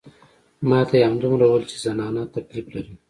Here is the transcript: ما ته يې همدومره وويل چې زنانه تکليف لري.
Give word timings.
ما 0.69 0.79
ته 0.89 0.95
يې 0.99 1.05
همدومره 1.09 1.45
وويل 1.47 1.63
چې 1.71 1.77
زنانه 1.85 2.21
تکليف 2.35 2.65
لري. 2.75 2.93